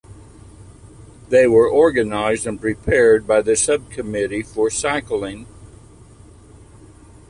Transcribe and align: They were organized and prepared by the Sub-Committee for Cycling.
They 1.29 1.45
were 1.45 1.69
organized 1.69 2.47
and 2.47 2.59
prepared 2.59 3.27
by 3.27 3.43
the 3.43 3.55
Sub-Committee 3.55 4.41
for 4.41 4.71
Cycling. 4.71 5.45